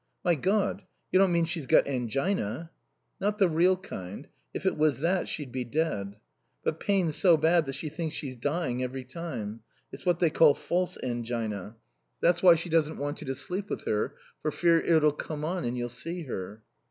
"My 0.25 0.33
God 0.33 0.81
you 1.11 1.19
don't 1.19 1.31
mean 1.31 1.45
she's 1.45 1.67
got 1.67 1.85
angina?" 1.87 2.71
"Not 3.19 3.37
the 3.37 3.47
real 3.47 3.77
kind. 3.77 4.27
If 4.51 4.65
it 4.65 4.75
was 4.75 4.99
that 5.01 5.27
she'd 5.27 5.51
be 5.51 5.63
dead. 5.63 6.17
But 6.63 6.79
pain 6.79 7.11
so 7.11 7.37
bad 7.37 7.67
that 7.67 7.75
she 7.75 7.87
thinks 7.87 8.15
she's 8.15 8.35
dying 8.35 8.81
every 8.83 9.03
time. 9.03 9.59
It's 9.91 10.03
what 10.03 10.17
they 10.17 10.31
call 10.31 10.55
false 10.55 10.97
angina. 11.03 11.75
That's 12.19 12.41
why 12.41 12.55
she 12.55 12.67
doesn't 12.67 12.97
want 12.97 13.21
you 13.21 13.27
to 13.27 13.35
sleep 13.35 13.69
with 13.69 13.85
her, 13.85 14.15
for 14.41 14.49
fear 14.49 14.79
it'll 14.79 15.11
come 15.11 15.45
on 15.45 15.65
and 15.65 15.77
you'll 15.77 15.87
see 15.87 16.23
her." 16.23 16.63